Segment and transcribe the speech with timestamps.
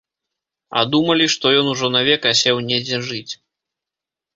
[0.79, 3.33] А думалі, што ён ужо навек асеў недзе жыць.